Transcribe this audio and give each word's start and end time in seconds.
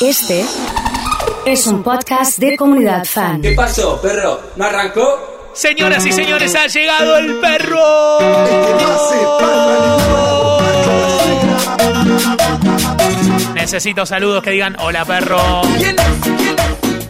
Este 0.00 0.44
es 1.46 1.66
un 1.66 1.82
podcast 1.82 2.38
de 2.38 2.54
comunidad 2.54 3.04
fan. 3.06 3.40
¿Qué 3.40 3.52
pasó, 3.52 3.98
perro? 4.02 4.40
¿No 4.56 4.64
arrancó? 4.66 5.52
Señoras 5.54 6.04
y 6.04 6.12
señores, 6.12 6.54
ha 6.54 6.66
llegado 6.66 7.16
el 7.16 7.40
perro. 7.40 8.18
Necesito 13.54 14.04
saludos 14.04 14.42
que 14.42 14.50
digan 14.50 14.76
hola 14.80 15.06
perro. 15.06 15.62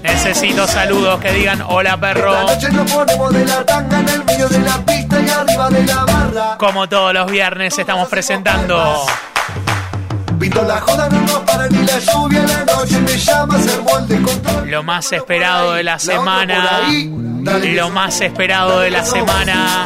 Necesito 0.03 0.68
saludos 0.68 1.21
que 1.21 1.32
digan 1.32 1.62
hola 1.62 1.98
perro. 1.98 2.37
Como 6.57 6.89
todos 6.89 7.12
los 7.12 7.30
viernes 7.32 7.77
estamos 7.77 8.09
presentando 8.09 9.05
lo 14.66 14.82
más 14.82 15.12
esperado 15.12 15.72
de 15.72 15.82
la 15.82 15.98
semana. 15.98 16.82
Lo 17.64 17.90
más 17.90 18.21
esperado 18.21 18.80
de 18.80 18.90
la 18.90 19.04
semana. 19.04 19.85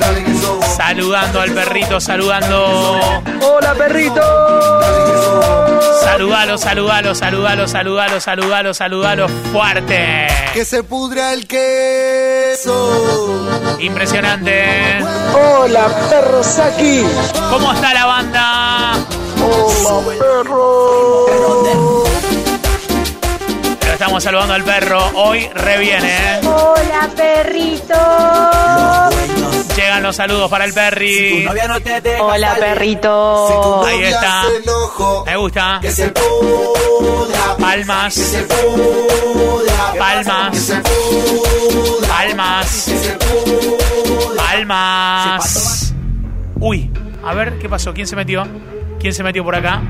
Saludando 0.77 1.41
al 1.41 1.51
perrito, 1.52 2.01
saludando. 2.01 3.01
¡Hola, 3.43 3.75
perrito! 3.75 4.21
Saludalo, 6.02 6.59
saludalo, 6.59 7.15
saludalo, 7.15 7.69
saludalo, 7.69 8.21
saludalo, 8.21 8.74
saludalo 8.74 9.29
fuerte. 9.29 10.27
Que 10.52 10.65
se 10.65 10.83
pudra 10.83 11.33
el 11.33 11.47
queso. 11.47 12.77
Impresionante. 13.79 15.05
¡Hola, 15.33 15.87
perro 16.11 16.43
Saki! 16.43 17.05
¿Cómo 17.51 17.73
está 17.73 17.95
la 17.95 18.07
banda? 18.07 18.93
¡Hola, 19.53 20.19
perro! 20.19 21.27
Lo 23.87 23.93
estamos 23.93 24.23
saludando 24.23 24.55
al 24.55 24.65
perro. 24.65 25.11
Hoy 25.15 25.49
reviene, 25.55 26.09
¿eh? 26.09 26.41
Hola, 26.47 27.11
perrito. 27.16 27.95
Llegan 29.77 30.02
los 30.02 30.16
saludos 30.16 30.51
para 30.51 30.65
el 30.65 30.73
perri. 30.73 31.47
Hola, 32.21 32.55
perrito. 32.59 33.85
Ahí 33.85 34.02
está. 34.05 34.45
Me 35.27 35.37
gusta. 35.37 35.79
Que 35.83 35.91
se 35.91 36.09
pudra. 36.11 37.57
Palmas. 37.59 38.15
Que 38.15 38.21
se 38.23 38.43
pudra. 38.45 39.95
Palmas. 39.99 40.52
Que 40.52 40.61
se 40.61 40.77
pudra. 40.77 42.09
Palmas. 42.09 42.85
Que 42.87 42.99
se 42.99 43.11
pudra. 43.13 44.37
Palmas. 44.37 45.95
Uy, 46.59 46.91
a 47.24 47.35
ver 47.35 47.59
qué 47.59 47.69
pasó. 47.69 47.93
¿Quién 47.95 48.07
se 48.07 48.17
metió? 48.17 48.46
¿Quién 49.01 49.15
se 49.15 49.23
metió 49.23 49.43
por 49.43 49.54
acá? 49.54 49.80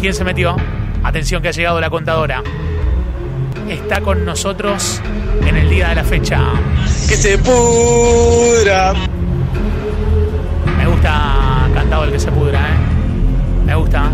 ¿Quién 0.00 0.14
se 0.14 0.22
metió? 0.22 0.54
Atención 1.02 1.42
que 1.42 1.48
ha 1.48 1.50
llegado 1.50 1.80
la 1.80 1.90
contadora. 1.90 2.44
Está 3.68 4.00
con 4.02 4.24
nosotros 4.24 5.00
en 5.44 5.56
el 5.56 5.68
día 5.68 5.88
de 5.88 5.96
la 5.96 6.04
fecha. 6.04 6.40
¡Que 7.08 7.16
se 7.16 7.36
pudra! 7.38 8.94
Me 10.78 10.86
gusta 10.86 11.68
cantado 11.74 12.04
el 12.04 12.12
que 12.12 12.20
se 12.20 12.30
pudra, 12.30 12.60
¿eh? 12.60 12.78
Me 13.66 13.74
gusta. 13.74 14.10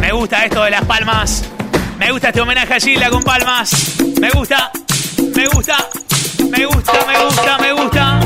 Me 0.00 0.12
gusta 0.12 0.44
esto 0.44 0.62
de 0.64 0.70
las 0.70 0.84
palmas. 0.84 1.44
Me 1.98 2.10
gusta 2.10 2.28
este 2.28 2.40
homenaje 2.40 2.74
a 2.74 2.80
Gila 2.80 3.10
con 3.10 3.22
palmas. 3.22 3.96
Me 4.20 4.30
gusta. 4.30 4.70
Me 5.34 5.46
gusta. 5.48 5.76
Me 6.50 6.66
gusta, 6.66 6.92
me 7.06 7.24
gusta, 7.24 7.58
me 7.58 7.72
gusta. 7.72 8.20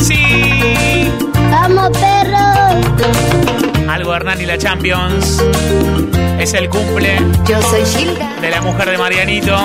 Sí. 0.00 1.10
Vamos, 1.50 1.90
perro. 1.98 3.92
Algo 3.92 4.14
Hernán 4.14 4.40
y 4.40 4.46
la 4.46 4.58
Champions. 4.58 5.42
Es 6.38 6.52
el 6.52 6.68
cumple 6.68 7.18
Yo 7.48 7.60
soy 7.62 7.84
Gilda. 7.86 8.28
de 8.40 8.50
la 8.50 8.60
mujer 8.60 8.90
de 8.90 8.98
Marianito. 8.98 9.56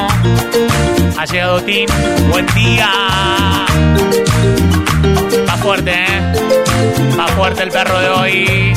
Ha 1.18 1.26
llegado 1.26 1.62
Tim. 1.64 1.88
Buen 2.32 2.46
día. 2.56 2.90
Va 5.48 5.58
fuerte, 5.58 5.92
¿eh? 5.92 6.61
Va 7.20 7.28
fuerte 7.28 7.64
el 7.64 7.70
perro 7.70 8.00
de 8.00 8.10
hoy. 8.10 8.74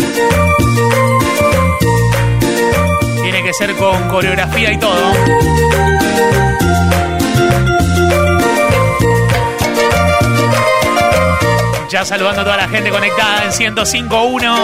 Tiene 3.22 3.42
que 3.42 3.52
ser 3.52 3.74
con 3.76 4.08
coreografía 4.08 4.72
y 4.72 4.78
todo. 4.78 5.12
Ya 11.88 12.04
saludando 12.04 12.40
a 12.40 12.44
toda 12.44 12.56
la 12.56 12.68
gente 12.68 12.90
conectada 12.90 13.44
en 13.44 13.50
105.1 13.50 14.56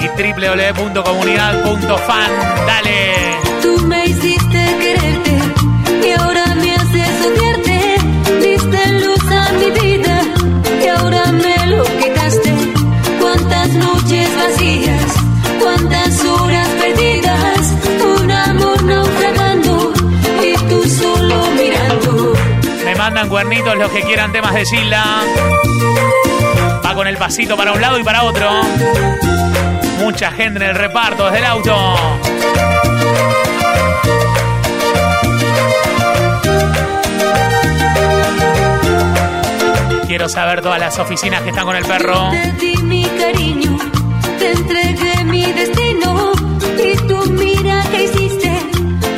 y 0.00 0.08
www.comunidad.fan. 0.08 2.30
Dale. 2.66 3.49
Mandan 23.20 23.28
cuernitos 23.28 23.76
los 23.76 23.90
que 23.90 24.00
quieran 24.00 24.32
temas 24.32 24.54
de 24.54 24.64
Gilda. 24.64 25.04
Va 26.82 26.94
con 26.94 27.06
el 27.06 27.18
pasito 27.18 27.54
para 27.54 27.72
un 27.72 27.78
lado 27.78 27.98
y 27.98 28.02
para 28.02 28.22
otro. 28.22 28.48
Mucha 29.98 30.30
gente 30.30 30.64
en 30.64 30.70
el 30.70 30.74
reparto 30.74 31.26
desde 31.26 31.38
el 31.40 31.44
auto. 31.44 31.96
Quiero 40.06 40.26
saber 40.30 40.62
todas 40.62 40.80
las 40.80 40.98
oficinas 40.98 41.42
que 41.42 41.50
están 41.50 41.66
con 41.66 41.76
el 41.76 41.84
perro. 41.84 42.30
Te 42.30 42.52
di 42.52 42.74
mi 42.78 43.04
cariño, 43.04 43.76
te 44.38 44.52
entregué 44.52 45.24
mi 45.24 45.44
destino. 45.52 46.32
Y 46.82 46.96
tú 47.06 47.22
mira 47.32 47.84
que 47.90 48.04
hiciste, 48.04 48.50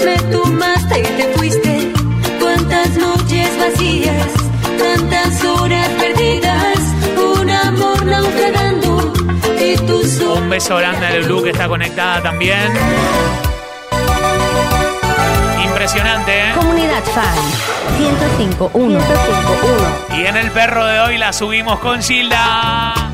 me 0.05 0.17
tomaste 0.33 0.99
y 0.99 1.03
te 1.03 1.32
beso 10.53 10.77
grande 10.77 11.07
a 11.07 11.11
Lulu 11.17 11.45
que 11.45 11.49
está 11.49 11.67
conectada 11.67 12.21
también. 12.23 12.71
Impresionante, 15.65 16.51
¿eh? 16.51 16.53
Comunidad 16.55 17.03
fan 17.05 17.99
1051. 17.99 18.99
1051. 18.99 20.21
Y 20.21 20.27
en 20.27 20.37
el 20.37 20.51
perro 20.51 20.85
de 20.85 21.01
hoy 21.01 21.17
la 21.17 21.33
subimos 21.33 21.79
con 21.79 22.03
Gilda. 22.03 23.12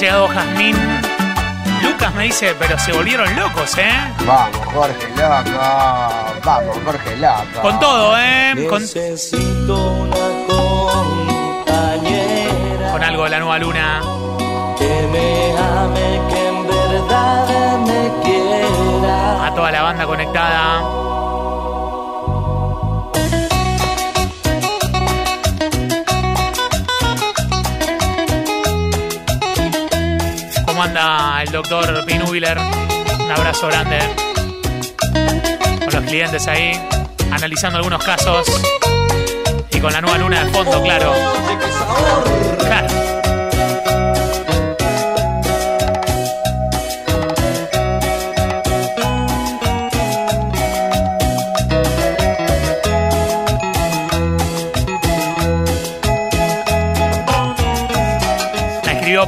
Llegado 0.00 0.28
Jazmín. 0.28 0.76
Lucas 1.82 2.14
me 2.14 2.24
dice, 2.24 2.54
pero 2.58 2.78
se 2.78 2.92
volvieron 2.92 3.34
locos, 3.36 3.76
¿eh? 3.78 3.90
Vamos, 4.26 4.58
Jorge 4.66 5.08
Loco. 5.10 5.58
Vamos, 6.44 6.78
Jorge 6.84 7.16
Loco. 7.16 7.60
Con 7.62 7.80
todo, 7.80 8.18
¿eh? 8.18 8.66
Con, 8.68 8.82
Necesito 8.82 9.92
una 9.92 10.16
compañera 11.64 12.92
con 12.92 13.02
algo 13.02 13.24
de 13.24 13.30
la 13.30 13.38
nueva 13.38 13.58
luna. 13.58 14.00
que 14.78 15.08
me 15.12 15.56
ame, 15.58 16.20
que 16.28 16.46
en 16.48 16.66
verdad 16.66 17.78
me 17.78 18.12
quiera. 18.22 19.46
A 19.46 19.54
toda 19.54 19.70
la 19.70 19.82
banda 19.82 20.06
conectada. 20.06 20.82
El 31.46 31.52
doctor 31.52 32.04
Pinúbiler? 32.04 32.58
Un 32.58 33.30
abrazo 33.30 33.68
grande. 33.68 33.98
Con 35.84 35.94
los 35.94 36.04
clientes 36.04 36.46
ahí, 36.48 36.72
analizando 37.30 37.78
algunos 37.78 38.02
casos. 38.02 38.46
Y 39.70 39.80
con 39.80 39.92
la 39.92 40.00
nueva 40.00 40.18
luna 40.18 40.44
de 40.44 40.50
fondo, 40.52 40.82
claro. 40.82 41.12
Claro. 42.58 42.86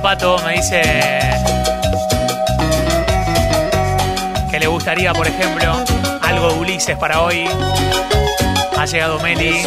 Pato, 0.03 0.39
me 0.45 0.53
dice 0.53 1.38
gustaría, 4.89 5.13
por 5.13 5.27
ejemplo, 5.27 5.85
algo 6.23 6.49
de 6.49 6.55
Ulises 6.61 6.97
para 6.97 7.21
hoy. 7.21 7.45
Ha 8.75 8.87
llegado 8.87 9.21
Meli. 9.21 9.63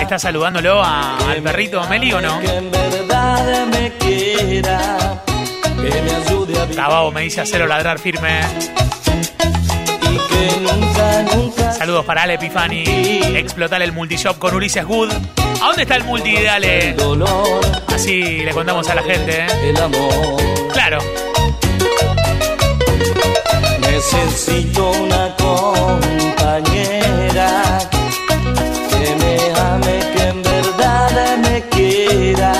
¿Está 0.00 0.18
saludándolo 0.18 0.82
a- 0.82 1.16
al 1.30 1.40
perrito 1.40 1.80
Meli 1.88 2.12
o 2.14 2.20
no? 2.20 2.40
verdad 2.40 3.66
me 7.12 7.20
dice 7.22 7.42
hacerlo 7.42 7.68
ladrar 7.68 8.00
firme. 8.00 8.40
Saludos 11.78 12.04
para 12.04 12.24
Ale 12.24 12.34
Epifani. 12.34 12.82
Explotar 13.36 13.82
el 13.82 13.92
multishop 13.92 14.36
con 14.40 14.52
Ulises 14.52 14.84
Good. 14.84 15.12
¿A 15.62 15.66
dónde 15.66 15.82
está 15.82 15.94
el 15.94 16.02
multi 16.02 16.32
de 16.32 16.50
Ale? 16.50 16.88
el 16.88 16.96
dolor, 16.96 17.60
Así 17.94 18.38
le 18.40 18.50
contamos 18.50 18.88
a 18.88 18.96
la 18.96 19.02
gente, 19.04 19.44
¿eh? 19.44 19.70
el 19.70 19.80
amor. 19.80 20.12
Claro. 20.72 20.98
Necesito 23.92 24.90
una 24.90 25.36
compañera 25.36 26.70
que 28.88 29.14
me 29.20 29.36
ame, 29.60 29.96
que 30.14 30.22
en 30.28 30.42
verdad 30.42 31.36
me 31.36 31.62
quiera, 31.68 32.54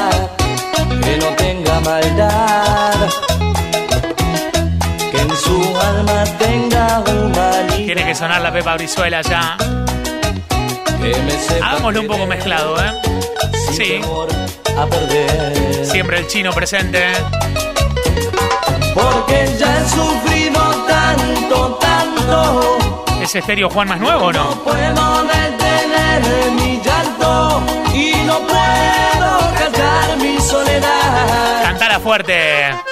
que 1.02 1.16
no 1.16 1.28
tenga 1.36 1.80
maldad, 1.80 3.08
que 5.10 5.20
en 5.22 5.34
su 5.36 5.56
alma 5.80 6.24
tenga 6.38 7.00
humanidad. 7.00 7.86
Tiene 7.86 8.04
que 8.04 8.14
sonar 8.14 8.42
la 8.42 8.52
Pepa 8.52 8.74
Brizuela 8.74 9.22
ya. 9.22 9.56
Hagámoslo 11.62 12.02
un 12.02 12.08
poco 12.08 12.26
mezclado, 12.26 12.76
¿eh? 12.76 12.92
Sí. 13.74 14.00
temor 14.02 14.28
a 14.76 14.86
perder. 14.86 15.86
Siempre 15.86 16.18
el 16.18 16.26
chino 16.26 16.52
presente. 16.52 17.14
Porque 18.94 19.56
ya 19.58 19.78
he 19.78 19.88
sufrido 19.88 20.60
tanto, 20.86 21.78
tanto. 21.80 22.78
¿Es 23.22 23.34
estéreo 23.34 23.70
Juan 23.70 23.88
más 23.88 24.00
nuevo 24.00 24.26
o 24.26 24.32
no? 24.32 24.44
No 24.44 24.56
puedo 24.62 25.24
detener 25.24 26.50
mi 26.52 26.80
llanto 26.82 27.62
y 27.94 28.14
no 28.26 28.38
puedo 28.38 29.54
callar 29.58 30.16
mi 30.18 30.40
soledad. 30.40 31.62
Cantala 31.62 32.00
fuerte. 32.00 32.91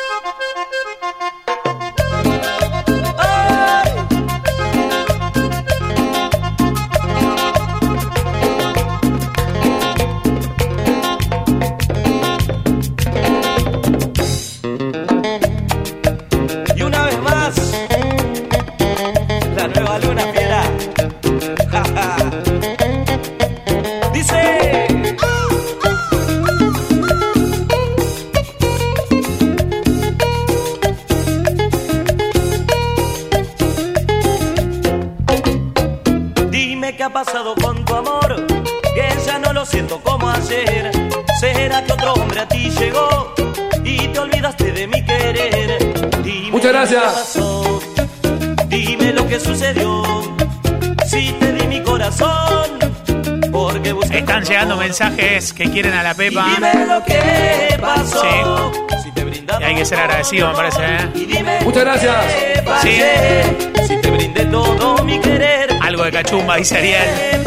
Mensajes 54.90 55.52
que 55.52 55.70
quieren 55.70 55.94
a 55.94 56.02
la 56.02 56.10
Y 56.10 56.14
Pepa. 56.14 56.46
dime 56.52 56.84
lo 56.86 57.04
que 57.04 57.78
pasó. 57.80 58.72
Sí. 58.72 58.98
Si 59.04 59.10
te 59.12 59.20
Y 59.60 59.64
hay 59.64 59.74
que 59.76 59.84
ser 59.84 60.00
agradecido, 60.00 60.48
me 60.48 60.54
parece, 60.54 60.80
¿eh? 60.84 61.08
Y 61.14 61.64
Muchas 61.64 61.84
gracias. 61.84 62.16
fallé. 62.64 63.42
Si 63.86 63.96
te 63.98 64.10
brindé 64.10 64.46
todo 64.46 65.04
mi 65.04 65.20
querer. 65.20 65.76
Algo 65.80 66.02
de 66.02 66.10
cachumba, 66.10 66.56
dice 66.56 66.78
Ariel. 66.78 67.40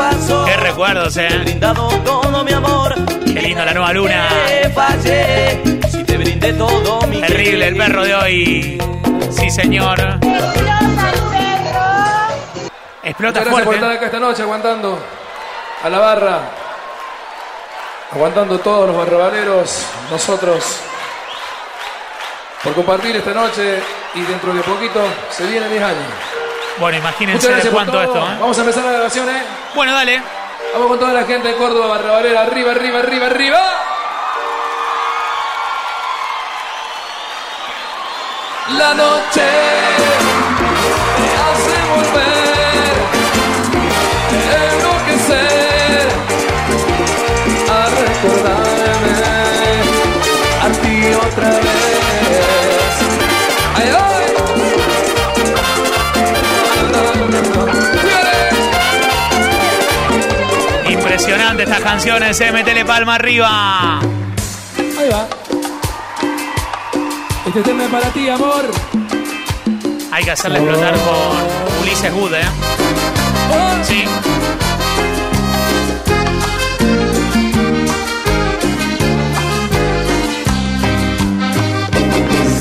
¿Qué 0.46 0.56
recuerdos, 0.56 1.18
¿eh? 1.18 1.28
brindado 1.44 1.90
todo 2.06 2.46
mi 2.46 2.54
amor. 2.54 2.96
Qué 3.26 3.42
lindo 3.42 3.66
la 3.66 3.74
nueva 3.74 3.92
luna. 3.92 4.30
Si 5.92 6.04
te 6.06 6.18
brindé 6.18 6.54
todo 6.54 7.02
mi 7.08 7.20
Terrible 7.20 7.68
el 7.68 7.76
perro 7.76 8.06
de 8.06 8.16
hoy. 8.16 8.78
Sí, 9.32 9.50
señor. 9.50 10.00
Explota 13.04 13.42
Muchas 13.42 13.46
gracias 13.46 13.66
por 13.66 13.74
estar 13.76 13.80
fuerte. 13.80 13.86
acá 13.98 14.06
esta 14.06 14.20
noche 14.20 14.42
aguantando 14.44 14.98
a 15.84 15.90
la 15.90 16.00
barra. 16.00 16.63
Aguantando 18.14 18.60
todos 18.60 18.88
los 18.88 18.96
barrabaleros, 18.96 19.86
nosotros. 20.12 20.64
Por 22.64 22.74
compartir 22.76 23.16
esta 23.16 23.34
noche 23.34 23.82
y 24.14 24.22
dentro 24.22 24.54
de 24.54 24.62
poquito 24.62 25.02
se 25.32 25.46
vienen 25.48 25.70
10 25.70 25.84
años. 25.84 26.14
Bueno, 26.80 26.98
imagínense 27.00 27.70
cuánto 27.72 28.02
esto, 28.02 28.18
¿eh? 28.18 28.38
Vamos 28.40 28.58
a 28.58 28.62
empezar 28.62 28.84
la 28.84 28.92
grabación, 28.92 29.30
¿eh? 29.30 29.44
Bueno, 29.76 29.94
dale. 29.94 30.22
Vamos 30.74 30.88
con 30.88 31.00
toda 31.00 31.14
la 31.14 31.24
gente 31.26 31.50
de 31.50 31.56
Córdoba, 31.56 31.88
Barrabalera, 31.88 32.42
arriba, 32.44 32.72
arriba, 32.72 33.00
arriba, 33.00 33.26
arriba. 33.28 33.60
La 38.78 38.94
noche 38.94 39.42
te 41.18 41.28
hace 41.36 41.78
volver, 41.92 42.43
Impresionante 61.24 61.64
estas 61.64 61.80
canciones, 61.80 62.42
eh. 62.42 62.52
Métele 62.52 62.84
palma 62.84 63.16
arriba. 63.16 64.02
Ahí 64.02 65.10
va. 65.10 65.26
Este 67.48 67.62
tema 67.62 67.86
es 67.86 67.90
para 67.90 68.10
ti, 68.10 68.28
amor. 68.28 68.70
Hay 70.12 70.24
que 70.26 70.32
hacerle 70.32 70.60
explotar 70.60 70.94
con 70.96 71.82
Ulises 71.82 72.14
Wood, 72.14 72.34
¿eh? 72.34 72.44
Sí. 73.84 74.04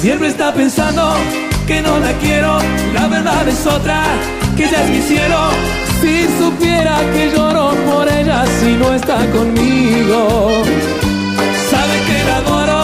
Siempre 0.01 0.29
está 0.29 0.55
pensando 0.55 1.17
que 1.67 1.83
no 1.83 1.99
la 1.99 2.13
quiero, 2.13 2.61
la 2.95 3.09
verdad 3.09 3.49
es 3.49 3.67
otra, 3.67 4.05
que 4.57 4.67
ella 4.67 4.85
es 4.85 4.89
mi 4.89 5.03
cielo. 5.03 5.82
Si 6.03 6.27
supiera 6.39 6.99
que 7.13 7.31
lloro 7.35 7.71
por 7.89 8.09
ella 8.09 8.45
si 8.61 8.73
no 8.75 8.93
está 8.93 9.19
conmigo. 9.31 10.63
Sabe 11.71 11.97
que 12.07 12.25
la 12.29 12.37
adoro, 12.39 12.83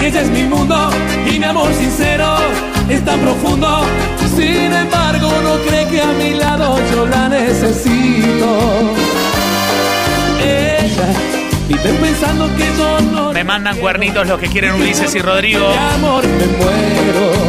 ella 0.00 0.20
es 0.22 0.30
mi 0.30 0.44
mundo 0.44 0.90
y 1.30 1.38
mi 1.38 1.44
amor 1.44 1.72
sincero 1.74 2.36
es 2.88 3.04
tan 3.04 3.20
profundo. 3.20 3.84
Sin 4.34 4.72
embargo, 4.72 5.30
no 5.42 5.56
cree 5.68 5.86
que 5.88 6.00
a 6.00 6.12
mi 6.12 6.34
lado 6.34 6.78
yo 6.90 7.06
la 7.06 7.28
necesito. 7.28 8.48
Ella 10.42 11.08
vive 11.68 11.92
pensando 12.00 12.48
que 12.56 12.66
yo 12.78 13.00
no. 13.12 13.32
Me 13.34 13.44
mandan 13.44 13.76
cuernitos 13.76 14.26
los 14.26 14.40
que 14.40 14.48
quieren 14.48 14.72
Ulises 14.74 15.14
y 15.14 15.20
Rodrigo. 15.20 15.68
Mi 15.68 15.94
amor, 15.96 16.24
me 16.26 16.46
muero. 16.56 17.43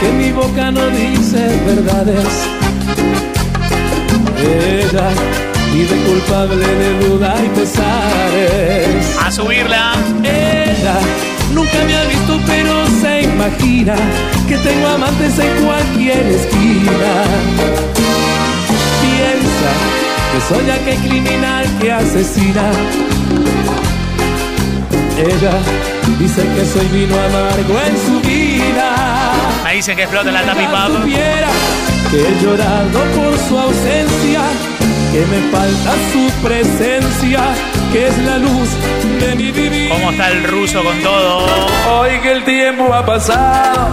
Que, 0.00 0.12
mi 0.12 0.32
boca 0.32 0.70
no 0.70 0.86
dice 0.90 1.40
verdades. 1.66 2.26
Ella 4.38 5.08
vive 5.72 5.96
culpable 6.04 6.66
de 6.66 7.08
duda 7.08 7.34
y 7.44 7.48
pesares. 7.58 9.16
A 9.20 9.30
subirla. 9.30 9.94
Ella 10.22 10.98
nunca 11.52 11.84
me 11.86 11.96
ha 11.96 12.04
visto, 12.04 12.40
pero 12.46 12.86
se 13.00 13.22
imagina 13.22 13.94
que 14.48 14.56
tengo 14.58 14.86
amantes 14.88 15.38
en 15.38 15.64
cualquier 15.64 16.26
esquina. 16.26 17.12
Piensa 19.02 19.72
que 20.32 20.40
soy 20.54 20.70
aquel 20.70 20.98
criminal 21.08 21.66
que 21.80 21.92
asesina. 21.92 22.70
Ella 25.18 25.54
dice 26.18 26.42
que 26.54 26.64
soy 26.66 26.86
vino 26.88 27.16
amargo 27.16 27.74
en 27.88 27.96
su 28.06 28.20
vida. 28.26 28.45
Dicen 29.76 29.94
que 29.94 30.04
explota 30.04 30.32
la 30.32 30.40
Tapi 30.40 30.64
Pub. 30.68 31.04
que 31.04 32.16
he 32.16 32.42
llorado 32.42 32.98
por 33.14 33.38
su 33.46 33.58
ausencia, 33.58 34.40
que 35.12 35.26
me 35.26 35.50
falta 35.52 35.92
su 36.12 36.30
presencia, 36.42 37.40
que 37.92 38.06
es 38.06 38.18
la 38.20 38.38
luz 38.38 38.70
de 39.20 39.34
mi 39.36 39.50
vivir. 39.52 39.90
¿Cómo 39.90 40.12
está 40.12 40.30
el 40.30 40.44
ruso 40.44 40.82
con 40.82 40.98
todo? 41.02 41.46
Hoy 41.90 42.18
que 42.20 42.32
el 42.32 42.44
tiempo 42.44 42.90
ha 42.94 43.04
pasado 43.04 43.88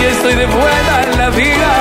y 0.00 0.04
estoy 0.06 0.34
de 0.34 0.46
vuelta 0.46 1.02
en 1.12 1.16
la 1.16 1.30
vida, 1.30 1.74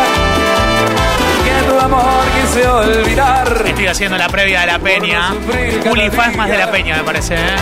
que 1.44 1.72
tu 1.72 1.80
amor 1.80 2.24
quise 2.40 2.68
olvidar. 2.68 3.64
Estoy 3.66 3.88
haciendo 3.88 4.16
la 4.16 4.28
previa 4.30 4.60
de 4.62 4.68
la 4.68 4.78
peña. 4.78 5.34
Juli 5.84 6.04
es 6.04 6.38
más 6.38 6.48
de 6.48 6.58
la 6.60 6.70
peña, 6.70 6.98
me 6.98 7.04
parece, 7.04 7.34
¿eh? 7.34 7.56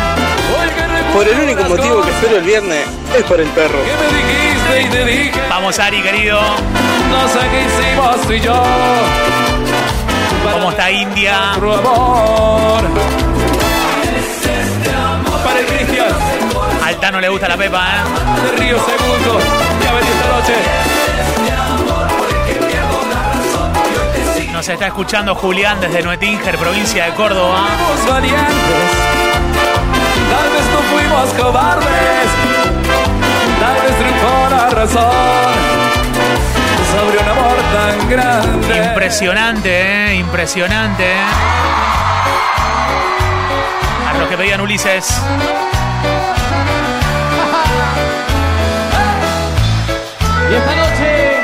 Por 1.14 1.28
el 1.28 1.40
único 1.40 1.64
motivo 1.66 2.02
que 2.02 2.10
espero 2.10 2.38
el 2.38 2.44
viernes 2.44 2.86
es 3.16 3.24
por 3.24 3.40
el 3.40 3.48
perro. 3.50 3.78
Que 3.84 3.96
me 3.96 4.08
dijiste 4.18 4.82
y 4.82 4.86
te 4.90 5.06
dije, 5.06 5.42
Vamos, 5.50 5.78
Ari, 5.80 6.02
querido. 6.02 6.42
no 7.10 7.28
sé 7.28 7.40
qué 7.52 7.62
hicimos 7.62 8.22
tú 8.22 8.34
y 8.34 8.40
yo. 8.40 8.64
¿Cómo 10.52 10.72
está 10.72 10.90
India? 10.92 11.54
amor. 11.54 12.84
Para 15.44 15.60
el 15.60 15.66
Cristian, 15.66 16.08
Al 16.84 16.96
Tano 16.98 17.22
le 17.22 17.30
gusta 17.30 17.48
la 17.48 17.58
pepa, 17.58 17.86
¿eh? 17.88 18.42
de 18.42 18.52
Río 18.58 18.78
Segundo, 18.78 19.40
ha 19.88 19.94
venido 19.94 20.14
esta 20.16 20.28
noche. 20.36 20.54
Nos 24.52 24.68
está 24.70 24.88
escuchando 24.88 25.36
Julián 25.36 25.80
desde 25.82 26.02
Nuetinger, 26.02 26.58
provincia 26.58 27.06
de 27.06 27.14
Córdoba. 27.14 27.68
Tal 30.34 30.50
vez 30.50 30.66
no 30.74 30.80
fuimos 30.92 31.34
cobardes, 31.34 32.28
tal 33.60 33.76
vez 33.84 33.94
triunfó 34.00 34.50
la 34.50 34.70
razón 34.70 35.54
sobre 36.94 37.18
un 37.20 37.30
amor 37.30 37.58
tan 37.74 38.10
grande. 38.10 38.88
Impresionante, 38.90 39.70
¿eh? 39.70 40.16
Impresionante. 40.16 41.04
¿eh? 41.04 41.26
A 44.10 44.18
los 44.20 44.28
que 44.28 44.38
pedían 44.38 44.62
Ulises. 44.62 45.22
Y 50.50 50.56
esta 50.56 50.76
noche, 50.76 51.44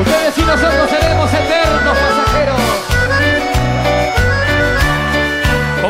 ustedes 0.00 0.38
y 0.38 0.42
nosotros 0.42 0.90
seremos 0.90 1.07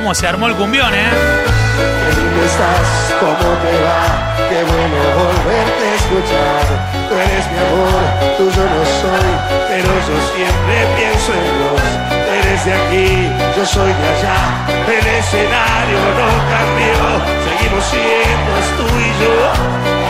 ¿Cómo 0.08 0.14
se 0.14 0.26
armó 0.26 0.46
el 0.46 0.54
cumbión, 0.54 0.94
eh? 0.94 1.10
¿Dónde 2.16 2.46
estás? 2.46 3.14
¿Cómo 3.20 3.52
te 3.60 3.74
va? 3.84 4.48
Qué 4.48 4.64
bueno 4.64 4.96
volverte 5.20 5.84
a 5.84 5.94
escuchar. 5.96 6.64
Tú 7.10 7.14
eres 7.14 7.44
mi 7.52 7.58
amor, 7.58 8.00
tú 8.38 8.44
yo 8.48 8.64
no 8.64 8.82
soy, 9.04 9.28
pero 9.68 9.92
yo 10.08 10.16
siempre 10.32 10.76
pienso 10.96 11.30
en 11.36 11.44
vos. 11.60 11.84
Tú 12.08 12.32
eres 12.40 12.64
de 12.64 12.72
aquí, 12.72 13.28
yo 13.54 13.66
soy 13.66 13.92
de 13.92 14.08
allá. 14.08 14.64
El 14.88 15.06
escenario 15.20 16.00
no 16.16 16.28
cambió, 16.56 17.04
seguimos 17.44 17.84
siendo 17.84 18.52
tú 18.78 18.88
y 18.88 19.10
yo, 19.20 19.36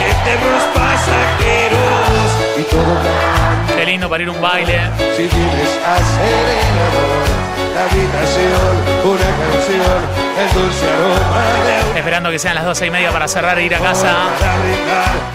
eternos 0.07 0.63
pasajeros. 0.79 2.29
Y 2.57 2.63
todo 2.71 3.48
Qué 3.79 3.85
lindo 3.85 4.09
para 4.09 4.21
ir 4.21 4.27
a 4.27 4.31
un 4.33 4.41
baile. 4.41 4.77
si 5.15 5.23
vienes 5.23 5.79
a 5.87 5.95
ser 5.95 6.47
el 6.51 6.79
amor. 6.83 7.39
Habitación, 7.79 8.75
una 9.05 9.29
canción, 9.39 10.01
el 10.37 10.53
dulce 10.53 10.85
aroma 10.85 11.93
de 11.93 11.99
Esperando 11.99 12.29
que 12.29 12.39
sean 12.39 12.55
las 12.55 12.65
doce 12.65 12.87
y 12.87 12.91
media 12.91 13.09
para 13.13 13.29
cerrar 13.29 13.57
e 13.57 13.63
ir 13.63 13.73
a 13.73 13.79
casa. 13.79 14.17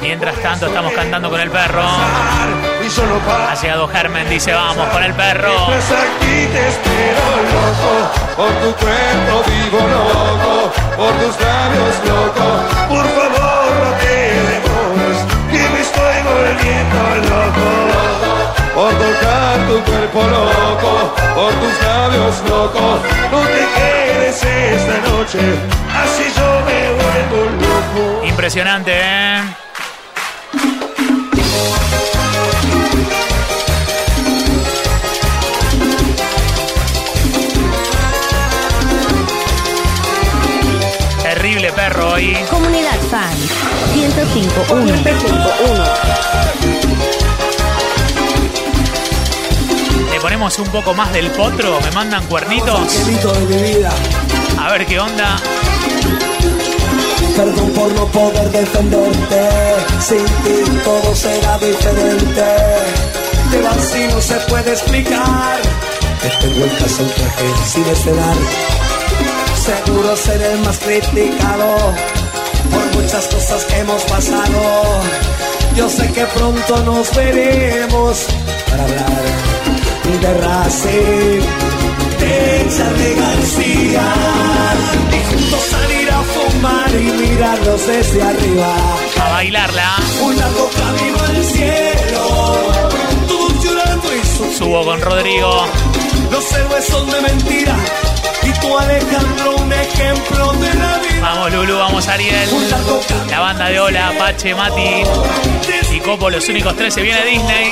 Mientras 0.02 0.34
tanto, 0.42 0.66
estamos 0.66 0.92
cantando 0.92 1.30
con 1.30 1.40
el 1.40 1.50
perro. 1.50 1.84
Ha 3.48 3.54
llegado 3.62 3.88
Germen, 3.88 4.28
dice 4.28 4.52
vamos 4.52 4.88
con 4.88 5.02
el 5.02 5.14
perro. 5.14 5.48
Aquí 5.48 6.46
te 6.52 6.68
espero 6.68 7.24
loco, 7.48 8.10
por 8.36 8.50
tu 8.60 8.74
cuerpo 8.84 9.42
vivo 9.48 9.78
loco, 9.88 10.72
por 10.98 11.12
tus 11.14 11.40
labios 11.40 11.96
loco. 12.04 12.44
Por 12.90 13.06
favor 13.06 13.72
no 13.84 13.90
te 14.00 14.16
demores, 14.52 15.18
que 15.50 15.68
me 15.70 15.80
estoy 15.80 16.16
volviendo 16.22 17.36
loco. 17.36 17.93
Tu 19.66 19.76
cuerpo 19.90 20.20
loco, 20.22 20.92
por 21.34 21.52
tus 21.54 21.74
labios 21.82 22.34
loco. 22.48 22.84
No 23.30 23.40
te 23.40 23.64
quedes 23.74 24.42
esta 24.44 24.98
noche, 25.10 25.40
así 25.90 26.24
yo 26.36 26.60
me 26.66 26.78
vuelvo 26.92 27.38
loco. 27.60 28.02
Impresionante, 28.26 28.92
¿eh? 28.94 29.42
Terrible 41.22 41.72
perro 41.72 42.12
hoy. 42.12 42.36
Comunidad 42.50 42.98
Fan 43.10 43.34
105.1. 43.94 44.84
Le 44.84 44.92
ponemos 50.24 50.58
un 50.58 50.68
poco 50.68 50.94
más 50.94 51.12
del 51.12 51.30
potro. 51.32 51.78
Me 51.82 51.90
mandan 51.90 52.24
cuernitos. 52.28 52.80
de 53.04 53.56
mi 53.56 53.62
vida, 53.74 53.90
A 54.58 54.72
ver 54.72 54.86
qué 54.86 54.98
onda. 54.98 55.36
perdón 57.36 57.70
por 57.72 57.92
no 57.92 58.06
poder 58.06 58.50
defenderte. 58.50 59.50
Sin 60.00 60.24
ti 60.24 60.80
todo 60.82 61.14
será 61.14 61.58
diferente. 61.58 62.42
Te 63.50 63.60
vas 63.60 63.96
y 63.96 64.14
no 64.14 64.20
se 64.22 64.34
puede 64.48 64.70
explicar. 64.70 65.60
Este 66.24 66.46
vueltas 66.58 67.00
al 67.00 67.10
traje 67.10 67.44
sin 67.66 67.84
esperar. 67.84 68.36
Seguro 69.62 70.16
seré 70.16 70.52
el 70.52 70.58
más 70.60 70.78
criticado 70.78 71.76
por 72.72 73.02
muchas 73.02 73.26
cosas 73.28 73.64
que 73.66 73.78
hemos 73.78 74.02
pasado. 74.04 75.00
Yo 75.76 75.86
sé 75.90 76.10
que 76.12 76.24
pronto 76.24 76.78
nos 76.78 77.14
veremos 77.14 78.24
para 78.70 78.84
hablar 78.84 79.73
de 80.04 80.34
Racing, 80.34 81.40
de 82.18 83.14
García 83.14 84.02
y 85.10 85.30
juntos 85.30 85.60
salir 85.70 86.10
a 86.10 86.22
fumar 86.22 86.90
y 86.90 87.26
mirarlos 87.26 87.86
desde 87.86 88.22
arriba. 88.22 88.76
A 89.22 89.28
bailarla. 89.30 89.96
Un 90.22 90.36
largo 90.36 90.70
camino 90.70 91.18
al 91.20 91.44
cielo, 91.44 92.56
todos 93.28 93.64
llorando 93.64 94.14
y 94.14 94.26
sufriendo. 94.26 94.58
Subo 94.58 94.84
con 94.84 95.00
Rodrigo. 95.00 95.66
los 96.30 96.52
héroes 96.52 96.84
son 96.84 97.10
de 97.10 97.20
mentira. 97.22 97.76
Y 98.42 98.52
tú, 98.60 98.78
Alejandro, 98.78 99.56
un 99.56 99.72
ejemplo 99.72 100.52
de 100.52 100.74
la 100.74 100.98
vida. 100.98 101.20
Vamos 101.22 101.52
Lulu, 101.52 101.78
vamos 101.78 102.08
Ariel. 102.08 102.48
La 103.30 103.40
banda 103.40 103.68
de 103.68 103.80
Ola, 103.80 104.08
Apache, 104.08 104.54
Mati 104.54 105.02
y 105.92 106.00
Copo, 106.00 106.28
los 106.28 106.46
únicos 106.48 106.76
tres. 106.76 106.92
Se 106.92 107.00
viene 107.00 107.24
Disney. 107.24 107.70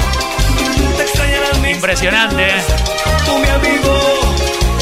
Impresionante. 1.83 2.47
tú 3.25 3.39
mi 3.39 3.49
amigo, 3.49 3.99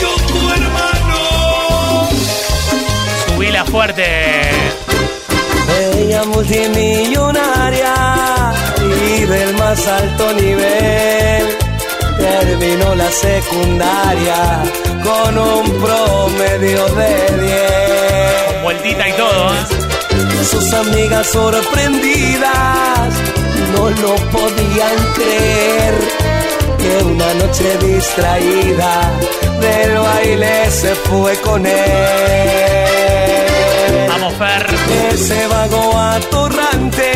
yo 0.00 0.08
tu 0.26 0.50
hermano. 0.50 2.08
Subila 3.26 3.64
fuerte. 3.64 4.04
Ella 5.96 6.24
multimillonaria 6.24 7.94
y 8.78 9.24
del 9.24 9.54
más 9.56 9.86
alto 9.86 10.32
nivel. 10.34 11.56
Terminó 12.18 12.94
la 12.94 13.10
secundaria 13.10 14.62
con 15.02 15.38
un 15.38 15.80
promedio 15.80 16.86
de 16.88 17.40
10. 17.40 18.62
Vueltita 18.62 19.08
y 19.08 19.12
todo. 19.12 19.54
¿eh? 19.54 20.44
Sus 20.50 20.72
amigas 20.72 21.26
sorprendidas 21.28 23.14
no 23.74 23.90
lo 23.90 24.14
podían 24.30 24.96
creer 25.14 25.94
que 26.78 27.04
una 27.04 27.34
noche 27.34 27.76
distraída 27.78 29.10
del 29.60 29.98
baile 29.98 30.70
se 30.70 30.94
fue 30.94 31.36
con 31.40 31.66
él. 31.66 31.76
Vamos, 34.08 34.34
Fer. 34.34 34.66
Ese 35.12 35.46
vago 35.46 35.96
atorrante 35.96 37.12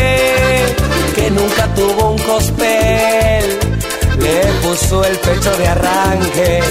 que 1.15 1.31
nunca 1.31 1.67
tuvo 1.75 2.11
un 2.13 2.19
cospel. 2.19 3.59
Le 4.19 4.41
puso 4.63 5.05
el 5.05 5.17
pecho 5.19 5.57
de 5.57 5.67
arranque, 5.67 6.63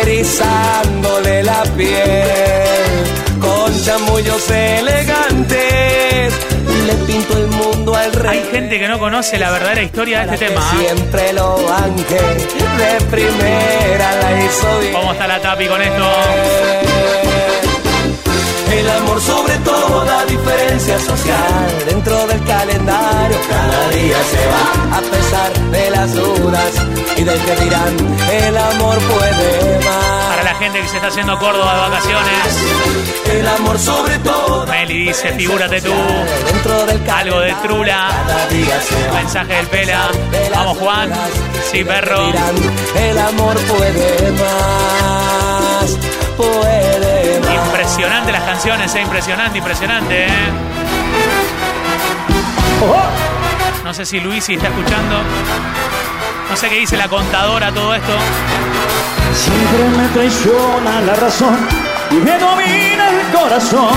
erizándole 0.00 1.42
la 1.42 1.62
piel. 1.76 2.90
Con 3.40 3.84
chamullos 3.84 4.50
elegantes, 4.50 5.69
le 6.90 7.04
pintó 7.04 7.36
el 7.36 7.46
mundo 7.46 7.94
al 7.94 8.12
rey. 8.12 8.38
Hay 8.38 8.50
gente 8.50 8.78
que 8.78 8.88
no 8.88 8.98
conoce 8.98 9.38
la 9.38 9.50
verdadera 9.50 9.82
historia 9.82 10.26
de 10.26 10.34
este 10.34 10.48
tema. 10.48 10.60
¿eh? 10.60 10.86
Siempre 10.86 11.32
lo 11.32 11.56
banque, 11.64 12.14
de 12.14 13.06
primera 13.10 14.16
la 14.16 14.44
hizo 14.44 14.78
bien. 14.80 14.92
¿Cómo 14.92 15.12
está 15.12 15.26
la 15.26 15.40
Tapi 15.40 15.66
con 15.66 15.80
esto? 15.80 17.29
El 18.72 18.88
amor 18.88 19.20
sobre 19.20 19.54
toda 19.58 20.24
diferencia 20.26 20.98
social 21.00 21.84
dentro 21.86 22.26
del 22.26 22.42
calendario 22.44 23.36
cada 23.48 23.88
día 23.90 24.16
se 24.30 24.46
va 24.46 24.96
a 24.98 25.00
pesar 25.00 25.52
de 25.70 25.90
las 25.90 26.14
dudas 26.14 26.72
y 27.16 27.24
del 27.24 27.40
que 27.40 27.56
dirán 27.64 27.96
el 28.30 28.56
amor 28.56 28.98
puede 28.98 29.80
Para 29.84 30.36
más. 30.36 30.44
la 30.44 30.54
gente 30.54 30.80
que 30.80 30.88
se 30.88 30.96
está 30.96 31.08
haciendo 31.08 31.38
Córdoba 31.38 31.74
de 31.74 31.80
vacaciones. 31.80 32.56
El 33.32 33.48
amor 33.48 33.78
sobre 33.78 34.18
todo 34.18 34.66
Meli 34.66 35.06
dice, 35.06 35.32
figúrate 35.32 35.80
tú. 35.80 35.92
dentro 36.52 36.86
del 36.86 37.10
Algo 37.10 37.40
de 37.40 37.54
Trula. 37.62 38.08
cada 38.26 38.46
día 38.46 38.80
se 38.80 39.08
va 39.08 39.14
Mensaje 39.14 39.54
del 39.54 39.66
Pela. 39.66 40.08
de 40.30 40.50
Vamos, 40.50 40.78
Juan. 40.78 41.10
dudas 41.10 41.28
Sí, 41.70 41.84
perro. 41.84 42.26
dirán, 42.26 42.54
el 42.96 43.18
amor 43.18 43.56
puede 43.58 44.32
más, 44.32 45.62
puede 46.36 47.40
más. 47.40 47.66
Impresionante 47.66 48.32
las 48.32 48.42
canciones, 48.42 48.94
eh. 48.94 49.02
Impresionante, 49.02 49.58
impresionante, 49.58 50.26
eh. 50.26 50.30
No 53.84 53.94
sé 53.94 54.06
si 54.06 54.20
Luisi 54.20 54.54
está 54.54 54.68
escuchando. 54.68 55.16
No 56.48 56.56
sé 56.56 56.68
qué 56.68 56.76
dice 56.76 56.96
la 56.96 57.08
contadora 57.08 57.72
todo 57.72 57.94
esto. 57.94 58.12
Siempre 59.34 59.88
me 59.98 60.08
traiciona 60.08 61.00
la 61.00 61.14
razón 61.14 61.56
y 62.10 62.14
me 62.14 62.38
domina 62.38 63.08
el 63.10 63.32
corazón. 63.32 63.94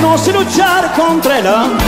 No 0.00 0.18
sé 0.18 0.32
luchar 0.32 0.92
contra 0.92 1.38
el 1.38 1.46
amor. 1.46 1.78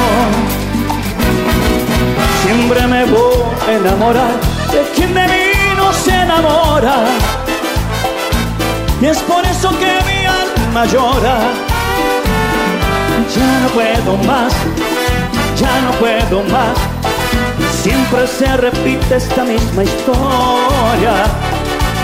Siempre 2.44 2.86
me 2.86 3.04
voy 3.04 3.36
a 3.68 3.72
enamorar 3.72 4.40
de 4.72 4.82
quien 4.94 5.14
de 5.14 5.26
mí 5.28 5.52
no 5.76 5.92
se 5.92 6.12
enamora. 6.12 7.04
Y 9.00 9.06
es 9.06 9.18
por 9.18 9.44
eso 9.44 9.70
que 9.78 9.98
mi 10.06 10.24
alma 10.24 10.86
llora. 10.86 11.38
Ya 13.34 13.60
no 13.60 13.68
puedo 13.68 14.16
más, 14.24 14.52
ya 15.60 15.80
no 15.82 15.90
puedo 15.92 16.42
más. 16.44 16.76
Siempre 17.82 18.26
se 18.26 18.56
repite 18.56 19.16
esta 19.16 19.44
misma 19.44 19.84
historia 19.84 21.14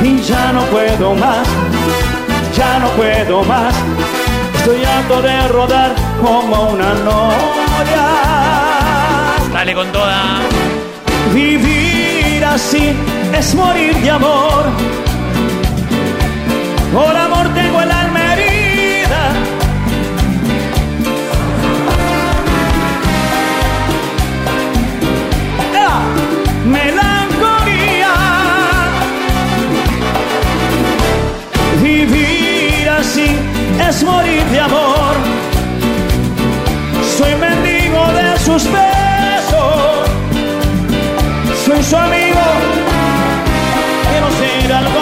y 0.03 0.21
ya 0.21 0.53
no 0.53 0.63
puedo 0.67 1.15
más, 1.15 1.47
ya 2.57 2.79
no 2.79 2.89
puedo 2.91 3.43
más. 3.45 3.75
Estoy 4.59 4.85
harto 4.85 5.23
de 5.23 5.49
rodar 5.49 5.95
como 6.21 6.71
una 6.71 6.95
noria. 6.95 8.07
Dale 9.53 9.75
con 9.75 9.91
toda. 9.93 10.41
Vivir 11.33 12.45
así 12.45 12.95
es 13.33 13.55
morir 13.55 13.97
de 13.97 14.11
amor. 14.11 14.65
Por 16.93 17.17
amor 17.17 17.49
tengo 17.55 17.81
el 17.81 17.91
alma 17.91 18.35
herida. 18.35 19.23
Ah, 25.75 26.03
Melancolía. 26.67 28.15
Vivir 31.83 32.89
así 32.91 33.39
es 33.89 34.05
morir 34.05 34.45
de 34.53 34.61
amor. 34.61 35.15
Soy 37.17 37.35
mendigo 37.37 38.07
de 38.19 38.39
sus 38.39 38.65
besos. 38.65 40.11
Soy 41.65 41.83
su 41.83 41.97
amigo. 41.97 42.45
Quiero 44.11 44.29
ser 44.39 44.73
algo 44.75 45.02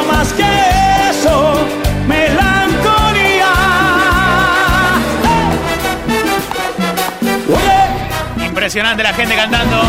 Impresionante 8.70 9.02
la 9.02 9.12
gente 9.12 9.34
cantando. 9.34 9.82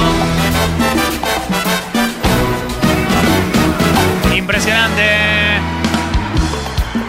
Impresionante. 4.33 5.03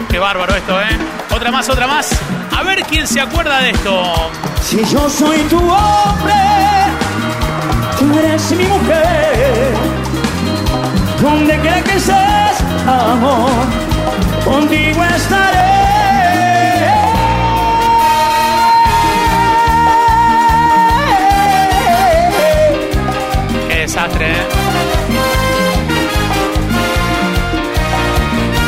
Qué 0.07 0.19
bárbaro 0.19 0.55
esto, 0.55 0.79
¿eh? 0.79 0.95
Otra 1.31 1.51
más, 1.51 1.67
otra 1.69 1.87
más. 1.87 2.11
A 2.55 2.61
ver 2.61 2.83
quién 2.83 3.07
se 3.07 3.19
acuerda 3.19 3.59
de 3.61 3.71
esto. 3.71 4.29
Si 4.61 4.85
yo 4.85 5.09
soy 5.09 5.39
tu 5.49 5.57
hombre, 5.57 6.35
tú 7.97 8.19
eres 8.19 8.51
mi 8.51 8.65
mujer. 8.65 9.73
Donde 11.23 11.57
quiera 11.57 11.81
que 11.81 11.95
estés, 11.95 12.61
amor, 12.85 13.49
contigo 14.45 15.03
estaré. 15.05 15.82
Desastre, 23.93 24.25
¿eh? 24.25 24.47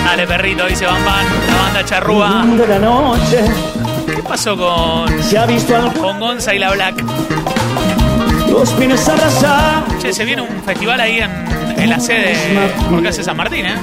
Dale, 0.06 0.28
perrito, 0.28 0.68
dice 0.68 0.86
Bam 0.86 1.04
Bam, 1.04 1.26
la 1.48 1.62
banda 1.64 1.84
charrúa. 1.86 2.46
De 2.56 2.68
la 2.68 2.78
noche 2.78 3.44
¿Qué 4.06 4.22
pasó 4.22 4.56
con, 4.56 5.24
se 5.24 5.38
ha 5.40 5.48
visto 5.48 5.76
algo. 5.76 5.94
con 6.00 6.20
Gonza 6.20 6.54
y 6.54 6.60
la 6.60 6.72
Black? 6.74 7.04
Los 8.52 8.72
abrazar. 9.10 9.84
Che, 10.00 10.14
se 10.14 10.26
viene 10.26 10.44
un 10.44 10.64
festival 10.64 11.02
ahí 11.02 11.18
en, 11.18 11.32
en 11.82 11.90
la 11.90 12.00
sede 12.00 12.38
porque 12.92 13.08
hace 13.08 13.24
San 13.24 13.36
Martín, 13.36 13.66
¿eh? 13.66 13.78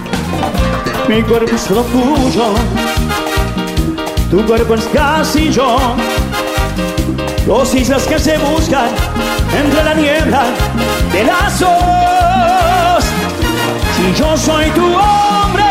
Mi 1.09 1.23
cuerpo 1.23 1.57
es 1.57 1.69
lo 1.71 1.83
tuyo, 1.83 2.55
tu 4.31 4.47
cuerpo 4.47 4.75
es 4.77 4.85
casi 4.95 5.51
yo. 5.51 5.77
Dos 7.47 7.75
islas 7.75 8.05
que 8.05 8.21
se 8.21 8.39
buscan 8.39 8.91
entre 9.59 9.85
la 9.85 9.95
niebla 9.95 10.43
de 11.13 11.25
lazos. 11.25 13.05
Si 13.97 14.15
yo 14.21 14.37
soy 14.37 14.67
tu 14.71 14.85
hombre, 14.95 15.65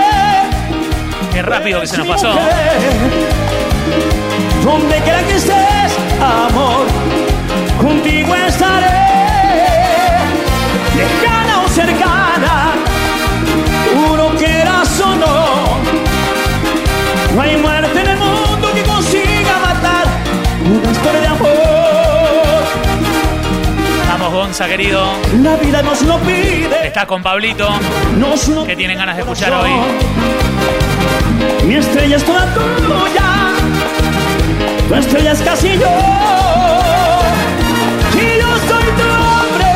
Qué 1.34 1.42
rápido 1.42 1.80
que 1.82 1.88
se 1.88 1.98
nos 1.98 2.08
pasó. 2.08 2.34
donde 4.64 4.96
quiera 5.02 5.24
que 5.24 5.36
estés, 5.36 5.92
amor, 6.20 6.86
contigo 7.82 8.36
estaré. 8.36 8.88
Lejana 10.96 11.62
o 11.66 11.70
cercana, 11.70 12.72
uno 14.12 14.30
quieras 14.38 15.00
o 15.00 15.16
no. 15.16 15.42
No 17.36 17.42
hay 17.42 17.56
muerte 17.58 17.81
Gonza, 24.42 24.66
querido. 24.68 25.04
La 25.44 25.56
vida 25.58 25.84
nos 25.84 26.02
lo 26.02 26.18
pide. 26.22 26.88
Está 26.88 27.06
con 27.06 27.22
Pablito, 27.22 27.70
Nos 28.18 28.48
lo 28.48 28.66
que 28.66 28.76
tienen 28.76 28.98
ganas 28.98 29.16
de 29.16 29.22
escuchar 29.22 29.54
hoy. 29.54 29.70
Mi 31.68 31.76
estrella 31.76 32.16
es 32.16 32.24
toda 32.24 32.52
tuya. 32.56 33.54
Tu 34.88 34.96
estrella 34.96 35.32
es 35.34 35.42
casi 35.42 35.78
yo. 35.78 35.92
Y 38.16 38.40
yo 38.40 38.48
soy 38.68 38.84
tu 38.98 39.08
hombre. 39.30 39.74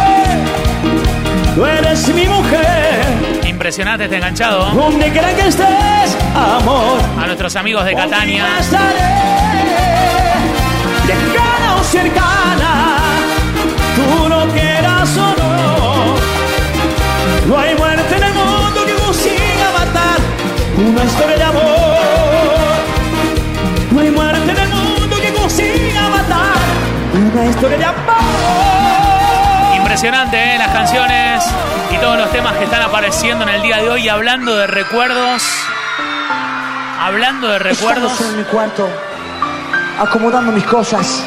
Tú 1.54 1.66
eres 1.68 2.08
mi 2.08 2.28
mujer. 2.28 3.06
Impresionante 3.46 4.06
este 4.06 4.16
enganchado. 4.16 4.72
Donde 4.72 5.12
quiera 5.12 5.32
que 5.36 5.48
estés, 5.48 6.18
amor. 6.34 7.00
A 7.22 7.28
nuestros 7.28 7.56
amigos 7.56 7.86
de 7.86 7.94
Catania. 7.94 8.46
Cercana. 11.84 12.98
Tú 13.96 14.25
no 15.14 15.14
quieras 15.14 15.18
o 15.18 15.36
no. 15.36 16.16
No 17.48 17.60
hay 17.60 17.76
muerte 17.76 18.16
en 18.16 18.24
el 18.24 18.34
mundo 18.34 18.86
que 18.86 18.94
consiga 18.94 19.72
matar 19.78 20.18
una 20.78 21.04
historia 21.04 21.38
de 21.38 21.44
amor. 21.44 21.64
No 23.92 24.02
hay 24.02 24.12
muerte 24.12 24.52
en 24.52 24.58
el 24.58 24.70
mundo 24.70 25.16
que 25.22 25.34
consiga 25.34 26.10
matar 26.10 26.56
una 27.14 27.46
historia 27.46 27.78
de 27.78 27.86
amor. 27.86 29.76
Impresionante, 29.76 30.56
¿eh? 30.56 30.58
Las 30.58 30.70
canciones 30.70 31.46
y 31.92 31.98
todos 31.98 32.18
los 32.18 32.32
temas 32.32 32.54
que 32.58 32.64
están 32.66 32.82
apareciendo 32.82 33.44
en 33.44 33.50
el 33.50 33.62
día 33.62 33.78
de 33.78 33.90
hoy. 33.90 34.06
Y 34.06 34.10
hablando 34.10 34.56
de 34.56 34.68
recuerdos. 34.68 35.44
Hablando 37.00 37.48
de 37.50 37.60
recuerdos. 37.60 38.12
Estamos 38.14 38.34
en 38.34 38.40
mi 38.40 38.44
cuarto, 38.46 38.90
acomodando 40.00 40.52
mis 40.52 40.64
cosas, 40.64 41.24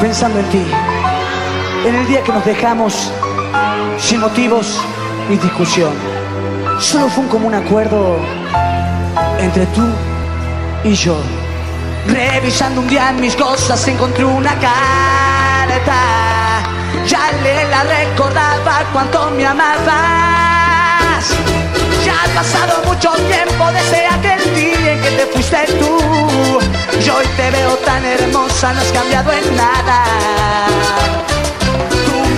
pensando 0.00 0.38
en 0.38 0.48
ti. 0.50 0.64
En 1.88 1.94
el 1.94 2.06
día 2.06 2.22
que 2.22 2.32
nos 2.32 2.44
dejamos, 2.44 3.10
sin 3.98 4.20
motivos 4.20 4.78
ni 5.30 5.38
discusión. 5.38 5.90
Solo 6.78 7.08
fue 7.08 7.24
un 7.24 7.30
común 7.30 7.54
acuerdo 7.54 8.18
entre 9.40 9.64
tú 9.68 9.86
y 10.84 10.92
yo. 10.92 11.16
Revisando 12.06 12.82
un 12.82 12.88
día 12.88 13.10
mis 13.12 13.34
cosas 13.34 13.88
encontré 13.88 14.22
una 14.22 14.50
carta. 14.60 15.94
Ya 17.06 17.32
le 17.42 17.64
la 17.70 17.82
recordaba 17.84 18.82
cuánto 18.92 19.30
me 19.30 19.46
amabas. 19.46 21.24
Ya 22.04 22.22
ha 22.22 22.34
pasado 22.34 22.82
mucho 22.84 23.12
tiempo 23.12 23.64
desde 23.72 24.06
aquel 24.08 24.54
día 24.54 24.92
en 24.92 25.00
que 25.00 25.10
te 25.12 25.26
fuiste 25.32 25.64
tú. 25.80 25.98
Yo 27.00 27.16
hoy 27.16 27.26
te 27.38 27.50
veo 27.50 27.76
tan 27.76 28.04
hermosa, 28.04 28.74
no 28.74 28.80
has 28.82 28.92
cambiado 28.92 29.32
en 29.32 29.56
nada. 29.56 30.04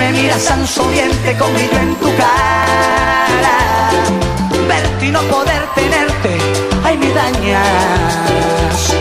Me 0.01 0.13
miras 0.13 0.43
tan 0.47 0.67
sonriente 0.67 1.37
con 1.37 1.53
brillo 1.53 1.79
en 1.79 1.95
tu 1.97 2.07
cara. 2.17 3.59
Verte 4.67 5.07
y 5.07 5.11
no 5.11 5.21
poder 5.25 5.63
tenerte, 5.75 6.39
ay 6.83 6.97
me 6.97 7.13
dañas. 7.13 8.95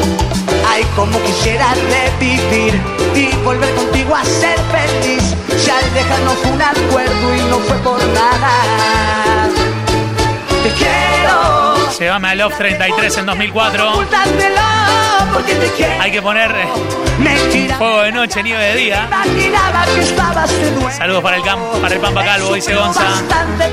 Ay, 0.68 0.84
como 0.98 1.18
quisiera 1.24 1.74
revivir 1.74 2.74
y 3.16 3.34
volver 3.46 3.74
contigo 3.76 4.14
a 4.14 4.26
ser 4.26 4.60
feliz. 4.76 5.24
Si 5.58 5.70
al 5.72 5.94
dejarnos 5.94 6.38
un 6.52 6.62
acuerdo 6.62 7.34
y 7.34 7.42
no 7.50 7.60
fue 7.60 7.78
por 7.78 8.04
nada. 8.08 9.48
Te 10.64 10.70
quiero. 10.72 11.69
Llévame 12.00 12.30
a 12.30 12.36
Love 12.36 12.58
33 12.58 13.18
en 13.18 13.26
2004. 13.26 13.92
Ocultártelo 13.92 14.62
porque 15.34 15.56
te 15.56 15.72
quiero. 15.74 16.02
Hay 16.02 16.12
que 16.12 16.22
poner 16.22 16.52
eh, 16.52 17.70
fuego 17.78 18.02
de 18.04 18.12
noche, 18.14 18.42
nieve 18.42 18.64
de 18.64 18.76
día. 18.76 19.10
Saludos 20.98 21.22
para 21.22 21.38
el, 21.38 21.44
cam 21.44 21.60
para 21.82 21.96
el 21.96 22.00
Pampa 22.00 22.24
Calvo, 22.24 22.54
dice 22.54 22.74
Gonza. 22.74 23.04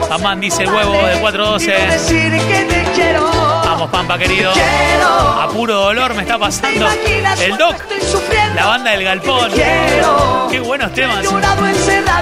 Pamán 0.09 0.41
dice 0.41 0.65
el 0.65 0.71
huevo 0.71 0.93
de 0.93 0.99
Quiero 0.99 1.21
412. 1.21 1.71
decir 1.71 2.33
que 2.33 2.65
te 2.65 2.83
quiero. 2.95 3.31
Vamos, 3.65 3.91
Pampa, 3.91 4.19
querido. 4.19 4.53
A 4.53 5.49
puro 5.53 5.75
dolor 5.75 6.15
me 6.15 6.23
está 6.23 6.39
pasando. 6.39 6.89
El 7.41 7.57
Doc, 7.57 7.77
la 8.55 8.67
banda 8.67 8.91
del 8.91 9.05
Galpón. 9.05 9.51
Qué 10.51 10.61
buenos 10.61 10.93
temas. 10.93 11.25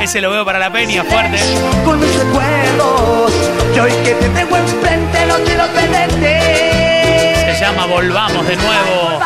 Ese 0.00 0.20
lo 0.20 0.30
veo 0.30 0.44
para 0.44 0.58
la 0.58 0.70
peña, 0.70 1.02
fuerte. 1.02 1.38
con 1.84 1.98
mis 1.98 2.14
recuerdos. 2.14 3.32
Y 3.74 3.78
hoy 3.78 3.90
que 4.04 4.14
te 4.14 4.28
tengo 4.28 4.56
enfrente 4.56 5.26
no 5.26 5.34
quiero 5.44 5.66
perderte. 5.68 7.54
Se 7.54 7.60
llama 7.60 7.86
Volvamos 7.86 8.46
de 8.46 8.56
nuevo. 8.56 9.20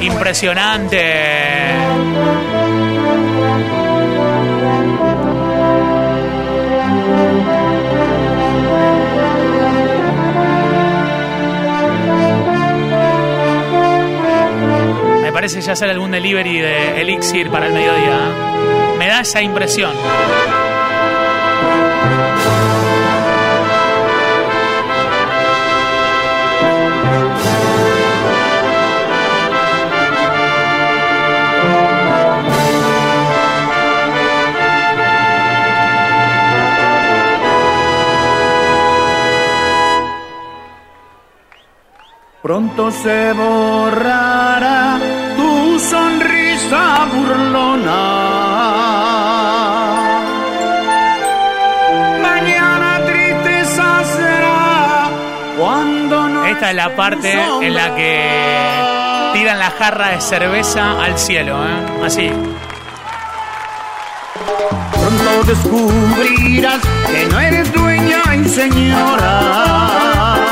Impresionante. 0.00 1.70
Me 15.22 15.32
parece 15.32 15.60
ya 15.60 15.72
hacer 15.72 15.90
algún 15.90 16.10
delivery 16.10 16.60
de 16.60 17.00
Elixir 17.00 17.50
para 17.50 17.66
el 17.66 17.72
mediodía. 17.72 18.14
¿eh? 18.14 18.96
Me 18.98 19.08
da 19.08 19.20
esa 19.20 19.42
impresión. 19.42 19.92
Pronto 42.42 42.90
se 42.90 43.34
borrará 43.34 44.98
tu 45.36 45.78
sonrisa 45.78 47.04
burlona. 47.12 48.00
Mañana 52.22 53.00
tristeza 53.04 54.02
será 54.04 55.10
cuando 55.58 56.28
no. 56.28 56.46
Esta 56.46 56.70
es 56.70 56.76
la 56.76 56.96
parte 56.96 57.38
en 57.60 57.74
la 57.74 57.94
que 57.94 59.30
tiran 59.34 59.58
la 59.58 59.70
jarra 59.72 60.08
de 60.08 60.20
cerveza 60.22 60.92
al 60.92 61.18
cielo, 61.18 61.62
¿eh? 61.62 62.06
Así. 62.06 62.30
Pronto 64.92 65.44
descubrirás 65.44 66.80
que 67.06 67.26
no 67.26 67.38
eres 67.38 67.70
dueña 67.74 68.22
y 68.34 68.48
señora. 68.48 70.49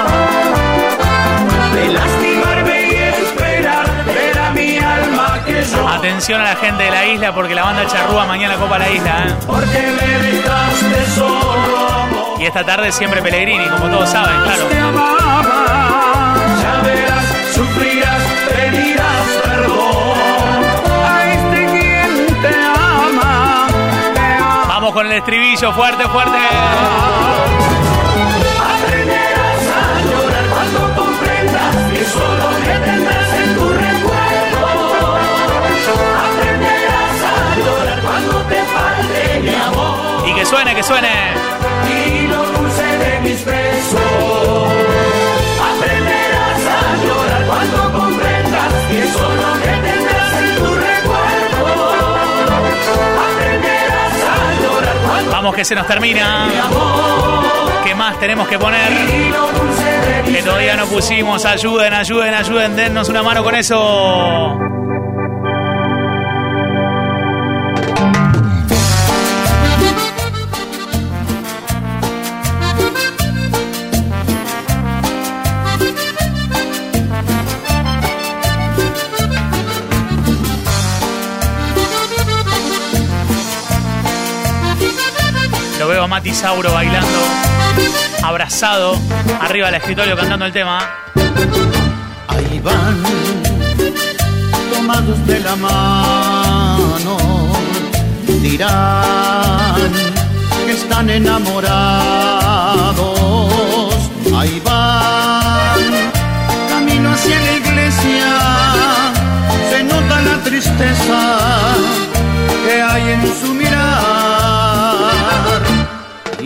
De 1.79 1.89
lastimarme 1.93 2.89
y 2.89 2.95
esperar 2.95 3.87
ver 4.05 4.39
a 4.39 4.51
mi 4.51 4.79
alma 4.79 5.45
que 5.45 5.63
yo. 5.63 5.89
Atención 5.89 6.41
a 6.41 6.45
la 6.45 6.57
gente 6.57 6.83
de 6.83 6.91
la 6.91 7.07
isla 7.07 7.33
porque 7.33 7.55
la 7.55 7.63
banda 7.63 7.87
charrúa 7.87 8.27
mañana 8.27 8.57
copa 8.57 8.79
la 8.79 8.89
isla, 8.91 9.27
¿eh? 9.29 9.35
Porque 9.47 9.81
me 10.01 10.19
dejaste 10.27 11.07
solo 11.15 11.89
amor. 11.89 12.41
Y 12.41 12.47
esta 12.47 12.65
tarde 12.65 12.91
siempre 12.91 13.23
Pellegrini, 13.23 13.65
como 13.69 13.89
todos 13.89 14.11
saben, 14.11 14.43
claro. 14.43 14.65
Te 14.67 14.79
amaba. 14.79 16.35
Ya 16.63 16.81
verás, 16.83 17.25
sufrirás, 17.55 18.23
pedirás 18.55 19.27
perdón. 19.45 20.65
A 21.05 21.33
este 21.33 21.67
quien 21.67 22.43
te 22.43 22.55
ama, 22.57 23.67
te 24.15 24.21
ama. 24.21 24.65
Vamos 24.67 24.93
con 24.93 25.07
el 25.07 25.13
estribillo, 25.13 25.73
fuerte, 25.73 26.09
fuerte. 26.09 26.39
Suene, 40.59 40.75
que 40.75 40.83
suene. 40.83 41.09
y 41.89 42.27
lo 42.27 42.45
dulce 42.45 42.83
de 42.83 43.21
mis 43.21 43.45
besos. 43.45 44.73
Aprenderás 45.71 46.67
a 46.67 47.05
llorar 47.05 47.47
cuando 47.47 47.93
comprendas 47.93 48.73
que 48.91 49.07
solo 49.07 49.55
me 49.55 49.89
tendrás 49.89 50.33
en 50.35 50.57
tu 50.57 50.75
recuerdo. 50.75 51.91
Aprenderás 53.31 54.19
a 54.25 54.63
llorar 54.63 54.97
cuando 55.07 55.31
Vamos 55.31 55.55
que 55.55 55.65
se 55.65 55.75
nos 55.77 55.87
termina. 55.87 56.49
¿Qué 57.85 57.95
más 57.95 58.19
tenemos 58.19 58.49
que 58.49 58.59
poner? 58.59 58.89
Que 60.25 60.43
todavía 60.43 60.77
no 60.77 60.87
pusimos. 60.87 61.45
Ayuden, 61.45 61.95
ayuden, 61.95 62.35
ayuden. 62.35 62.75
Dennos 62.77 63.09
una 63.09 63.23
mano 63.23 63.45
con 63.45 63.55
eso. 63.55 64.59
Veo 86.07 86.35
Sauro 86.35 86.73
bailando, 86.73 87.19
abrazado, 88.23 88.97
arriba 89.41 89.67
del 89.67 89.77
escritorio 89.77 90.17
cantando 90.17 90.47
el 90.47 90.53
tema. 90.53 90.79
Ahí 92.29 92.61
van, 92.61 93.03
tomados 94.73 95.27
de 95.27 95.41
la 95.41 95.57
mano, 95.57 97.17
dirán 98.43 99.91
que 100.67 100.73
están 100.73 101.11
enamorados. 101.11 101.67
Ahí 104.37 104.63
van, 104.65 105.81
camino 106.69 107.11
hacia 107.11 107.41
la 107.41 107.57
iglesia, 107.57 108.39
se 109.71 109.83
nota 109.83 110.21
la 110.21 110.39
tristeza 110.45 111.39
que 112.65 112.83
hay 112.83 113.11
en 113.11 113.35
su 113.41 113.53
mirar. 113.55 114.18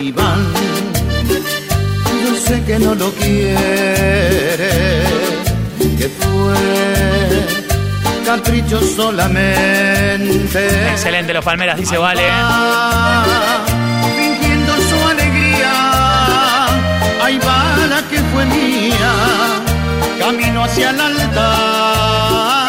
Y 0.03 0.11
van, 0.11 0.43
yo 2.25 2.35
sé 2.35 2.61
que 2.65 2.77
no 2.77 2.93
lo 2.93 3.09
quiere, 3.13 3.55
que 5.97 6.09
fue 6.19 6.53
capricho 8.25 8.81
solamente. 8.81 10.89
Excelente, 10.91 11.33
los 11.33 11.45
Palmeras, 11.45 11.77
dice 11.77 11.97
Vale. 11.97 12.21
Fingiendo 14.17 14.73
su 14.73 15.07
alegría, 15.07 16.65
ahí 17.23 17.39
va 17.39 17.77
la 17.87 18.01
que 18.09 18.19
fue 18.33 18.45
mía, 18.45 19.13
camino 20.19 20.65
hacia 20.65 20.89
el 20.89 20.99
altar. 20.99 22.67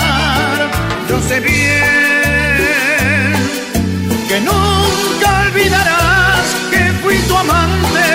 Yo 1.11 1.21
sé 1.21 1.41
bien 1.41 1.75
que 4.29 4.41
nunca 4.41 5.51
tu 5.53 6.04
amante, 7.45 8.07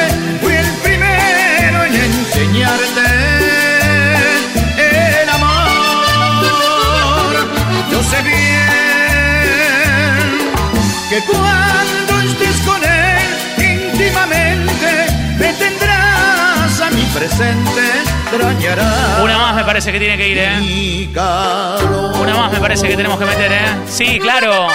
fui 0.41 0.53
el 0.53 0.67
primero 0.83 1.83
en 1.83 1.95
enseñarte 1.95 3.07
el 4.77 5.29
amor. 5.29 6.49
Yo 7.91 8.03
sé 8.03 8.21
bien 8.23 8.39
que 11.09 11.19
cuando 11.21 12.21
estés 12.21 12.57
con 12.65 12.83
él 12.83 13.27
íntimamente 13.57 14.89
me 15.37 15.53
tendrás 15.53 16.81
a 16.81 16.89
mi 16.91 17.03
presente, 17.17 17.83
extrañarás. 18.31 19.21
Una 19.23 19.37
más 19.37 19.55
me 19.55 19.63
parece 19.63 19.91
que 19.91 19.99
tiene 19.99 20.17
que 20.17 20.27
ir, 20.29 20.37
¿eh? 20.37 21.09
Una 22.21 22.35
más 22.35 22.51
me 22.51 22.59
parece 22.59 22.87
que 22.87 22.95
tenemos 22.95 23.17
que 23.19 23.25
meter, 23.25 23.51
¿eh? 23.51 23.65
Sí, 23.87 24.19
claro. 24.19 24.67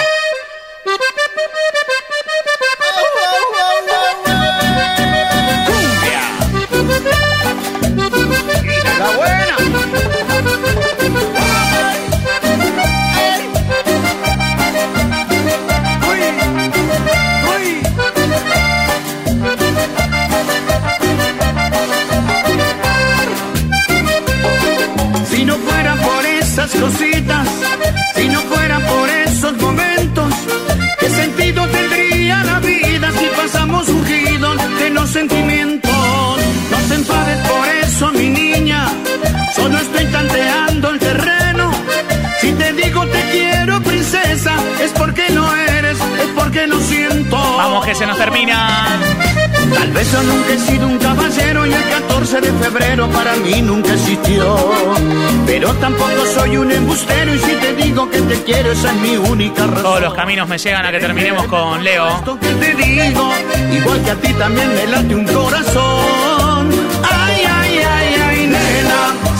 Quiero, 43.35 43.81
princesa, 43.81 44.55
es 44.81 44.91
porque 44.91 45.29
no 45.31 45.53
eres, 45.55 45.97
es 45.97 46.29
porque 46.35 46.67
no 46.67 46.79
siento. 46.79 47.35
Vamos, 47.35 47.85
que 47.85 47.95
se 47.95 48.05
nos 48.05 48.17
termina. 48.17 48.99
Tal 49.73 49.91
vez 49.91 50.11
yo 50.11 50.21
nunca 50.23 50.53
he 50.53 50.59
sido 50.59 50.87
un 50.87 50.97
caballero 50.99 51.65
y 51.65 51.73
el 51.73 51.83
14 51.83 52.41
de 52.41 52.51
febrero 52.53 53.09
para 53.09 53.35
mí 53.35 53.61
nunca 53.61 53.93
existió. 53.93 54.55
Pero 55.45 55.73
tampoco 55.75 56.25
soy 56.33 56.57
un 56.57 56.71
embustero 56.71 57.33
y 57.33 57.39
si 57.39 57.51
te 57.53 57.73
digo 57.73 58.09
que 58.09 58.21
te 58.21 58.43
quiero 58.43 58.71
esa 58.71 58.91
es 58.91 58.97
mi 59.01 59.17
única 59.17 59.65
razón. 59.65 59.83
Todos 59.83 60.01
los 60.01 60.13
caminos 60.13 60.47
me 60.47 60.57
llegan 60.57 60.85
a 60.85 60.91
que 60.91 60.99
terminemos 60.99 61.45
con 61.47 61.83
Leo. 61.83 62.07
Esto 62.07 62.39
que 62.39 62.49
te 62.49 62.75
digo, 62.75 63.31
igual 63.73 64.01
que 64.03 64.11
a 64.11 64.15
ti 64.15 64.33
también 64.33 64.73
me 64.75 64.87
late 64.87 65.15
un 65.15 65.25
corazón. 65.25 66.34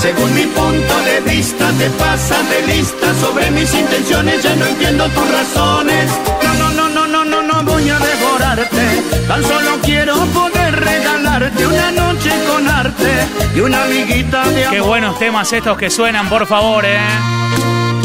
Según 0.06 0.36
mi 0.36 0.44
punto 0.44 1.02
de 1.02 1.20
vista, 1.22 1.72
te 1.80 1.90
pasas 1.90 2.48
de 2.48 2.62
lista 2.68 3.12
sobre 3.20 3.50
mis 3.50 3.74
intenciones. 3.74 4.44
Ya 4.44 4.56
no 4.56 4.68
entiendo 4.68 5.10
tus 5.10 5.32
razones. 5.32 6.12
No, 6.44 6.54
no, 6.54 6.70
no, 6.74 6.90
no, 6.90 7.08
no, 7.08 7.26
no, 7.26 7.42
no 7.42 7.64
voy 7.64 7.90
a 7.90 7.98
devorarte. 7.98 9.02
Tan 9.28 9.44
solo 9.44 9.80
quiero 9.82 10.16
poder 10.28 10.80
regalarte 10.80 11.66
una 11.66 11.90
noche 11.90 12.30
con 12.48 12.70
arte 12.70 13.12
y 13.56 13.60
una 13.62 13.86
amiguita 13.86 14.48
de 14.48 14.66
amor. 14.66 14.76
Qué 14.76 14.82
buenos 14.82 15.18
temas 15.18 15.52
estos 15.52 15.76
que 15.76 15.90
suenan, 15.90 16.30
por 16.30 16.46
favor, 16.46 16.86
¿eh? 16.86 17.00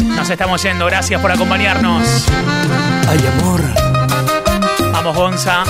Nos 0.03 0.27
estamos 0.27 0.63
yendo, 0.63 0.87
gracias 0.87 1.21
por 1.21 1.31
acompañarnos. 1.31 2.25
Ay, 3.07 3.19
amor. 3.37 3.61
Vamos, 4.91 5.15
Gonza. 5.15 5.65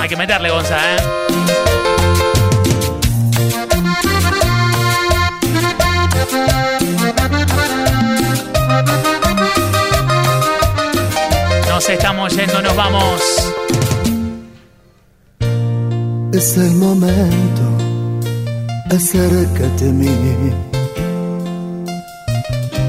Hay 0.00 0.08
que 0.08 0.16
meterle, 0.16 0.48
Gonza, 0.48 0.78
¿eh? 0.94 1.65
Nos 11.76 11.90
estamos 11.90 12.34
yendo, 12.34 12.62
nos 12.62 12.74
vamos. 12.74 13.52
Es 16.32 16.56
el 16.56 16.70
momento, 16.70 17.62
acércate 18.90 19.90
a 19.90 19.92
mí. 19.92 20.54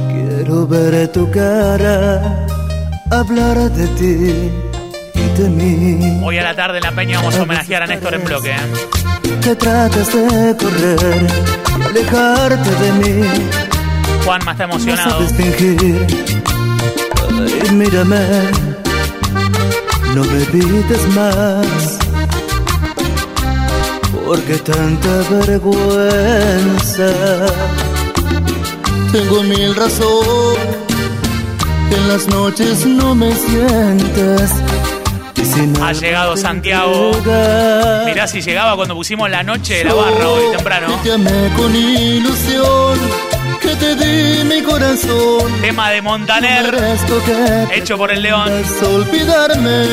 Quiero 0.08 0.66
ver 0.68 1.12
tu 1.12 1.30
cara, 1.32 2.48
hablar 3.12 3.58
de 3.72 3.88
ti 3.88 4.52
y 5.16 5.42
de 5.42 5.50
mí. 5.50 6.22
Hoy 6.24 6.38
a 6.38 6.44
la 6.44 6.56
tarde 6.56 6.78
en 6.78 6.84
la 6.86 6.92
peña 6.94 7.18
vamos 7.18 7.36
a 7.36 7.44
homenajear 7.44 7.84
a 7.84 7.88
Néstor 7.88 8.14
en 8.14 8.24
bloque, 8.24 8.52
¿eh? 8.52 9.38
Que 9.44 9.54
tratas 9.54 10.14
de 10.14 10.56
correr, 10.56 11.28
alejarte 11.90 12.70
de 12.72 12.92
mí. 12.94 13.28
Juanma 14.24 14.54
está 14.54 14.66
No 14.66 14.76
emocionado. 14.76 15.28
sabes 15.28 15.34
fingir. 15.34 16.08
Mírame, 17.74 18.18
no 20.18 20.24
me 20.24 20.46
pides 20.46 21.08
más. 21.10 22.00
Porque 24.26 24.58
tanta 24.58 25.22
vergüenza. 25.30 27.12
Tengo 29.12 29.44
mil 29.44 29.76
razones. 29.76 30.78
En 31.92 32.08
las 32.08 32.28
noches 32.30 32.86
no 32.88 33.14
me 33.14 33.32
sientes. 33.32 34.52
Ha 35.82 35.94
llegado 35.94 36.36
Santiago. 36.36 37.12
Mirá 38.06 38.28
si 38.28 38.42
llegaba 38.42 38.76
cuando 38.76 38.96
pusimos 38.96 39.30
la 39.30 39.44
noche 39.44 39.76
de 39.76 39.84
la 39.84 39.94
barra 39.94 40.30
hoy 40.30 40.52
temprano. 40.56 41.00
Te 41.04 41.14
amé 41.14 41.52
con 41.56 41.76
ilusión. 41.76 43.27
Te 43.80 43.96
di 43.96 44.44
mi 44.44 44.62
corazón. 44.64 45.62
Tema 45.62 45.92
de 45.92 46.02
Montaner, 46.02 46.76
hecho 47.72 47.98
por 47.98 48.12
el 48.12 48.22
León. 48.24 48.52
olvidarme. 48.84 49.86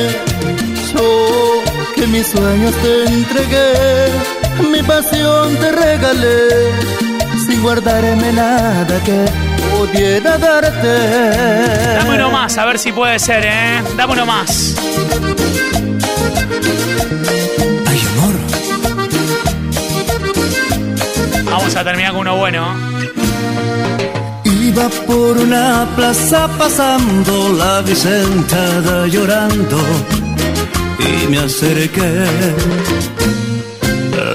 Yo 0.92 1.62
que 1.94 2.06
mis 2.06 2.26
sueños 2.26 2.74
te 2.82 3.04
entregué, 3.04 4.08
mi 4.70 4.82
pasión 4.82 5.56
te 5.56 5.72
regalé, 5.72 6.72
sin 7.46 7.62
guardarme 7.62 8.32
nada 8.32 9.00
que 9.04 9.26
pudiera 9.76 10.38
darte. 10.38 11.96
Dame 11.96 12.14
uno 12.14 12.30
más, 12.30 12.56
a 12.56 12.64
ver 12.64 12.78
si 12.78 12.92
puede 12.92 13.18
ser, 13.18 13.44
¿eh? 13.44 13.82
Dame 13.96 14.12
uno 14.14 14.26
más. 14.26 14.76
Ay, 17.86 18.00
amor. 18.12 18.34
Vamos 21.44 21.76
a 21.76 21.84
terminar 21.84 22.12
con 22.12 22.20
uno 22.22 22.36
bueno. 22.36 22.93
Iba 24.74 24.88
por 25.06 25.38
una 25.38 25.86
plaza 25.94 26.48
pasando 26.58 27.52
la 27.52 27.80
Vicentada 27.82 29.06
llorando 29.06 29.78
y 30.98 31.28
me 31.28 31.38
acerqué. 31.38 32.12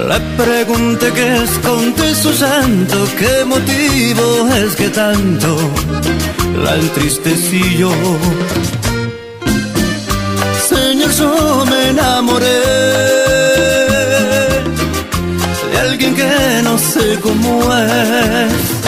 Le 0.08 0.18
pregunté 0.42 1.12
qué 1.12 1.42
esconde 1.44 2.14
su 2.14 2.32
santo, 2.32 2.96
qué 3.18 3.44
motivo 3.44 4.48
es 4.54 4.76
que 4.76 4.88
tanto 4.88 5.58
la 6.64 6.74
entristecillo. 6.74 7.90
Señor, 10.70 11.10
yo 11.18 11.66
me 11.70 11.88
enamoré 11.90 12.60
de 15.70 15.78
alguien 15.80 16.14
que 16.14 16.62
no 16.64 16.78
sé 16.78 17.18
cómo 17.22 17.60
es 17.74 18.79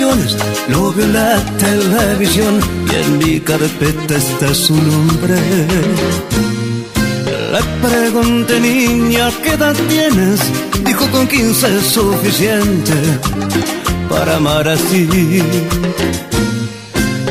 canciones, 0.00 0.36
lo 0.68 0.92
veo 0.92 1.04
en 1.04 1.12
la 1.12 1.44
televisión 1.58 2.60
y 2.90 2.94
en 2.94 3.18
mi 3.18 3.40
carpeta 3.40 4.16
está 4.16 4.54
su 4.54 4.74
nombre. 4.74 5.36
Le 7.52 7.88
pregunté, 7.88 8.60
niña, 8.60 9.30
¿qué 9.42 9.50
edad 9.50 9.74
tienes? 9.88 10.40
Dijo 10.84 11.06
con 11.10 11.26
15 11.26 11.76
es 11.78 11.86
suficiente 11.86 12.92
para 14.08 14.36
amar 14.36 14.68
así. 14.68 15.42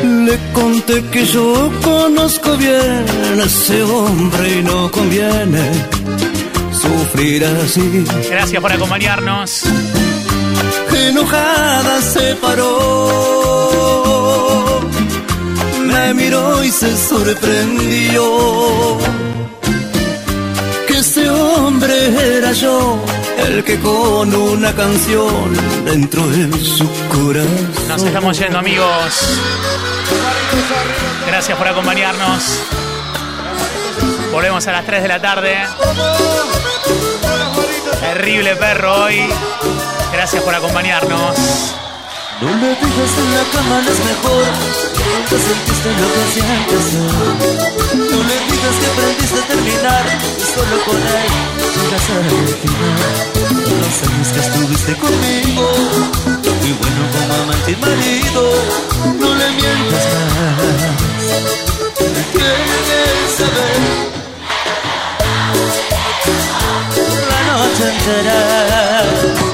Le 0.03 0.37
conté 0.53 1.03
que 1.11 1.25
yo 1.25 1.71
conozco 1.81 2.55
bien 2.57 3.05
a 3.39 3.45
ese 3.45 3.81
hombre 3.83 4.59
y 4.59 4.63
no 4.63 4.91
conviene 4.91 5.71
sufrir 6.71 7.45
así. 7.45 8.05
Gracias 8.29 8.61
por 8.61 8.71
acompañarnos. 8.71 9.63
Enojada 10.93 12.01
se 12.01 12.35
paró, 12.35 13.89
me 15.81 16.13
miró 16.13 16.63
y 16.63 16.71
se 16.71 16.95
sorprendió. 16.95 18.97
Que 20.87 20.97
ese 20.97 21.29
hombre 21.29 22.37
era 22.37 22.51
yo, 22.53 22.99
el 23.37 23.63
que 23.63 23.79
con 23.79 24.35
una 24.35 24.73
canción 24.75 25.53
dentro 25.85 26.27
de 26.27 26.51
su 26.63 26.87
corazón. 27.09 27.73
Nos 27.87 28.03
estamos 28.03 28.37
yendo, 28.37 28.59
amigos. 28.59 29.39
Gracias 31.27 31.57
por 31.57 31.67
acompañarnos. 31.67 32.59
Volvemos 34.31 34.67
a 34.67 34.71
las 34.71 34.85
3 34.85 35.01
de 35.01 35.07
la 35.07 35.21
tarde. 35.21 35.57
Terrible 37.99 38.55
perro 38.55 39.03
hoy. 39.03 39.27
Gracias 40.19 40.43
por 40.43 40.53
acompañarnos. 40.53 41.37
No 42.41 42.49
le 42.49 42.75
digas 42.75 43.11
en 43.19 43.29
la 43.35 43.43
cama 43.53 43.75
no 43.79 43.89
es 43.89 43.99
mejor. 44.03 44.43
Nunca 45.15 45.35
sentiste 45.47 45.89
lo 45.95 46.07
que 46.13 46.23
sientes. 46.33 46.85
No 47.95 48.19
le 48.27 48.37
digas 48.51 48.75
que 48.81 48.87
aprendiste 48.91 49.39
a 49.39 49.47
terminar. 49.47 50.03
Y 50.37 50.43
solo 50.43 50.75
con 50.83 50.97
él 50.97 51.31
llegas 51.73 52.07
a 52.09 52.19
el 52.19 52.51
final. 52.59 53.15
Los 53.79 53.95
años 54.11 54.27
que 54.33 54.41
estuviste 54.41 54.93
conmigo. 54.97 55.65
Muy 56.59 56.73
bueno 56.73 57.01
como 57.13 57.33
amante 57.41 57.71
y 57.71 57.75
marido. 57.77 58.43
No 59.21 59.29
le 59.35 59.47
mientas 59.51 60.05
más. 60.11 60.59
Quieres 62.33 63.37
saber 63.37 63.79
La 67.29 67.39
noche 67.53 67.83
entera 67.87 69.48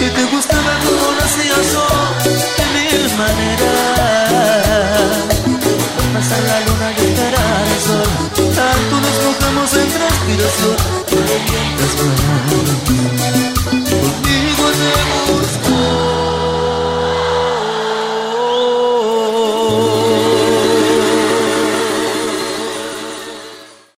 Y 0.00 0.08
te 0.10 0.24
gustaba 0.24 0.78
como 0.84 1.12
lo 1.12 1.22
hacías 1.22 1.72
yo 1.72 1.86
De 2.58 2.64
mil 2.74 3.02
maneras. 3.16 4.64
Pasa 6.14 6.36
la 6.40 6.60
luna 6.60 6.88
y 6.92 7.00
esperar 7.04 7.64
el 7.74 7.80
sol 7.80 8.10
Tanto 8.54 8.94
nos 9.00 9.16
mojamos 9.24 9.70
en 9.74 9.88
transpiración 9.92 10.76
más 12.26 13.53